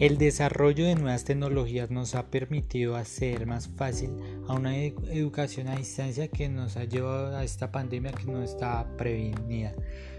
El 0.00 0.18
desarrollo 0.18 0.86
de 0.86 0.96
nuevas 0.96 1.22
tecnologías 1.22 1.88
nos 1.92 2.16
ha 2.16 2.26
permitido 2.26 2.96
hacer 2.96 3.46
más 3.46 3.68
fácil 3.68 4.10
a 4.48 4.54
una 4.54 4.76
educación 4.76 5.68
a 5.68 5.76
distancia 5.76 6.26
que 6.26 6.48
nos 6.48 6.76
ha 6.76 6.82
llevado 6.82 7.36
a 7.36 7.44
esta 7.44 7.70
pandemia 7.70 8.10
que 8.10 8.24
no 8.24 8.42
está 8.42 8.88
prevenida. 8.96 9.72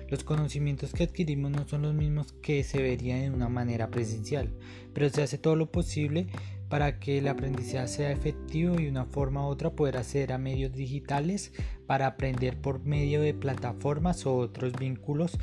Los 0.07 0.23
conocimientos 0.23 0.93
que 0.93 1.03
adquirimos 1.03 1.51
no 1.51 1.67
son 1.67 1.81
los 1.81 1.93
mismos 1.93 2.31
que 2.41 2.63
se 2.63 2.81
verían 2.81 3.19
de 3.19 3.31
una 3.31 3.49
manera 3.49 3.91
presencial, 3.91 4.49
pero 4.93 5.09
se 5.09 5.23
hace 5.23 5.37
todo 5.37 5.57
lo 5.57 5.69
posible 5.69 6.27
para 6.69 6.97
que 6.97 7.17
el 7.17 7.27
aprendizaje 7.27 7.89
sea 7.89 8.11
efectivo 8.11 8.79
y 8.79 8.85
de 8.85 8.89
una 8.89 9.05
forma 9.05 9.45
u 9.45 9.49
otra 9.49 9.71
poder 9.71 9.97
acceder 9.97 10.31
a 10.31 10.37
medios 10.37 10.71
digitales 10.71 11.51
para 11.85 12.07
aprender 12.07 12.61
por 12.61 12.85
medio 12.85 13.19
de 13.21 13.33
plataformas 13.33 14.25
o 14.25 14.37
otros 14.37 14.71
vínculos 14.79 15.37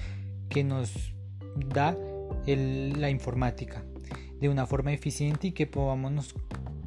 que 0.49 0.65
nos 0.65 1.13
da 1.69 1.99
la 2.47 3.11
informática 3.11 3.85
de 4.43 4.49
una 4.49 4.67
forma 4.67 4.93
eficiente 4.93 5.47
y 5.47 5.53
que 5.53 5.69
podamos 5.69 6.35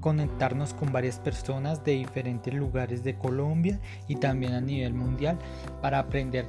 conectarnos 0.02 0.73
con 0.73 0.91
varias 0.91 1.20
personas 1.20 1.84
de 1.86 1.94
diferentes 1.94 2.54
lugares 2.54 3.04
de 3.04 3.18
Colombia 3.18 3.80
y 4.09 4.18
también 4.18 4.54
a 4.54 4.62
nivel 4.62 4.94
mundial 4.94 5.40
para 5.81 6.00
aprender 6.00 6.45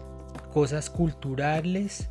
cosas 0.52 0.90
culturales, 0.90 2.10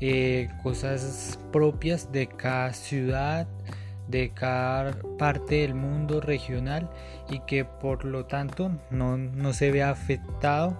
eh, 0.00 0.48
cosas 0.62 1.38
propias 1.52 2.10
de 2.10 2.28
cada 2.28 2.72
ciudad, 2.72 3.46
de 4.08 4.30
cada 4.30 4.96
parte 5.18 5.56
del 5.56 5.74
mundo 5.74 6.22
regional 6.22 6.90
y 7.28 7.40
que 7.40 7.66
por 7.66 8.06
lo 8.06 8.24
tanto 8.24 8.72
no, 8.90 9.52
se 9.52 9.70
vea 9.70 9.90
afectado 9.90 10.76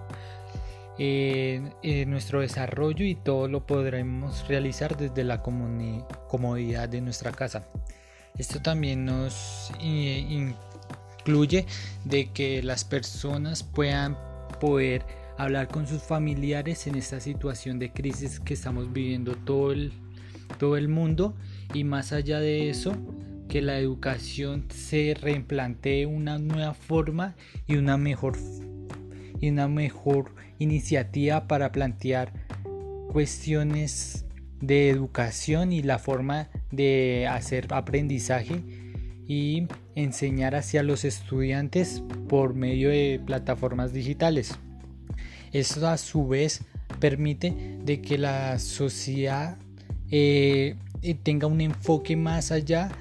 en, 0.97 2.09
nuestro 2.09 2.41
desarrollo 2.41 3.05
y 3.05 3.15
todo 3.15 3.47
lo 3.47 3.65
podremos 3.65 4.47
realizar 4.47 4.97
desde 4.97 5.23
la 5.23 5.41
comodidad 5.41 6.89
de 6.89 7.01
nuestra 7.01 7.31
casa. 7.31 7.67
Esto 8.37 8.61
también 8.61 9.05
nos 9.05 9.71
eh, 9.81 10.53
incluye 11.19 11.65
de 12.05 12.31
que 12.31 12.63
las 12.63 12.83
personas 12.85 13.63
puedan 13.63 14.17
poder 14.59 15.05
hablar 15.37 15.67
con 15.67 15.87
sus 15.87 16.01
familiares 16.03 16.87
en 16.87 16.95
esta 16.95 17.19
situación 17.19 17.79
de 17.79 17.91
crisis 17.91 18.39
que 18.39 18.53
estamos 18.53 18.91
viviendo 18.93 19.35
todo 19.35 19.71
el, 19.71 19.91
todo 20.59 20.77
el 20.77 20.87
mundo 20.87 21.35
y 21.73 21.83
más 21.83 22.13
allá 22.13 22.39
de 22.39 22.69
eso 22.69 22.95
que 23.47 23.61
la 23.61 23.79
educación 23.79 24.65
se 24.69 25.15
reimplantee 25.19 26.05
una 26.05 26.37
nueva 26.39 26.73
forma 26.73 27.35
y 27.67 27.75
una 27.75 27.97
mejor 27.97 28.37
y 29.41 29.49
una 29.49 29.67
mejor 29.67 30.33
iniciativa 30.59 31.47
para 31.47 31.71
plantear 31.71 32.31
cuestiones 33.11 34.25
de 34.61 34.89
educación 34.89 35.73
y 35.73 35.81
la 35.81 35.99
forma 35.99 36.49
de 36.71 37.27
hacer 37.27 37.67
aprendizaje 37.71 38.63
y 39.27 39.67
enseñar 39.95 40.55
hacia 40.55 40.83
los 40.83 41.03
estudiantes 41.03 42.03
por 42.29 42.53
medio 42.53 42.89
de 42.89 43.19
plataformas 43.25 43.91
digitales. 43.91 44.57
Esto 45.51 45.87
a 45.87 45.97
su 45.97 46.27
vez 46.27 46.61
permite 46.99 47.77
de 47.83 48.01
que 48.01 48.17
la 48.17 48.59
sociedad 48.59 49.57
eh, 50.11 50.75
tenga 51.23 51.47
un 51.47 51.61
enfoque 51.61 52.15
más 52.15 52.51
allá 52.51 52.91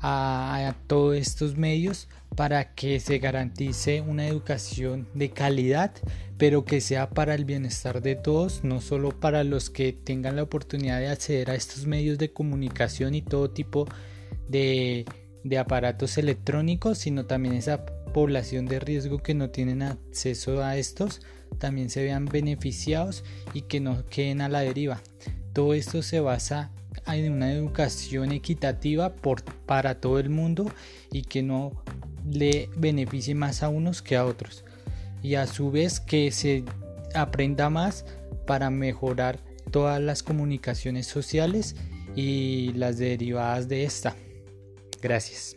a, 0.00 0.74
todos 0.86 1.16
estos 1.16 1.56
medios 1.56 2.08
para 2.36 2.74
que 2.74 3.00
se 3.00 3.18
garantice 3.18 4.00
una 4.00 4.26
educación 4.26 5.08
de 5.14 5.30
calidad, 5.30 5.92
pero 6.36 6.64
que 6.64 6.80
sea 6.80 7.10
para 7.10 7.34
el 7.34 7.44
bienestar 7.44 8.00
de 8.00 8.14
todos, 8.14 8.62
no 8.64 8.80
solo 8.80 9.10
para 9.10 9.44
los 9.44 9.70
que 9.70 9.92
tengan 9.92 10.36
la 10.36 10.44
oportunidad 10.44 11.00
de 11.00 11.08
acceder 11.08 11.50
a 11.50 11.54
estos 11.54 11.86
medios 11.86 12.18
de 12.18 12.32
comunicación 12.32 13.14
y 13.14 13.22
todo 13.22 13.50
tipo 13.50 13.86
de, 14.48 15.04
de 15.44 15.58
aparatos 15.58 16.16
electrónicos, 16.16 16.98
sino 16.98 17.26
también 17.26 17.54
esa 17.54 17.84
población 18.14 18.66
de 18.66 18.80
riesgo 18.80 19.18
que 19.18 19.34
no 19.34 19.50
tienen 19.50 19.82
acceso 19.82 20.62
a 20.62 20.76
estos 20.76 21.20
también 21.58 21.90
se 21.90 22.02
vean 22.02 22.26
beneficiados 22.26 23.24
y 23.54 23.62
que 23.62 23.80
no 23.80 24.04
queden 24.06 24.40
a 24.40 24.48
la 24.48 24.60
deriva. 24.60 25.00
Todo 25.52 25.74
esto 25.74 26.02
se 26.02 26.20
basa 26.20 26.70
en 27.06 27.32
una 27.32 27.52
educación 27.52 28.32
equitativa 28.32 29.14
por, 29.16 29.42
para 29.68 30.00
todo 30.00 30.18
el 30.18 30.30
mundo 30.30 30.68
y 31.12 31.22
que 31.22 31.44
no 31.44 31.70
le 32.28 32.68
beneficie 32.74 33.36
más 33.36 33.62
a 33.62 33.68
unos 33.68 34.02
que 34.02 34.16
a 34.16 34.24
otros. 34.24 34.64
Y 35.22 35.36
a 35.36 35.46
su 35.46 35.70
vez 35.70 36.00
que 36.00 36.32
se 36.32 36.64
aprenda 37.14 37.70
más 37.70 38.04
para 38.46 38.70
mejorar 38.70 39.38
todas 39.70 40.00
las 40.00 40.22
comunicaciones 40.24 41.06
sociales 41.06 41.76
y 42.16 42.72
las 42.72 42.98
derivadas 42.98 43.68
de 43.68 43.84
esta. 43.84 44.16
Gracias. 45.00 45.54